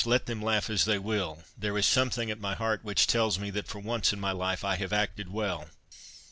[0.03, 3.51] let them laugh as they will, there is something at my heart which tells me,
[3.51, 5.69] that for once in my life I have acted well."